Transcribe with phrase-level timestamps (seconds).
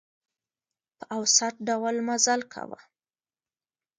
[0.97, 2.79] په اوسط ډول مزل کاوه.